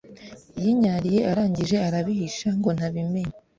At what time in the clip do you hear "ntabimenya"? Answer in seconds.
2.77-3.35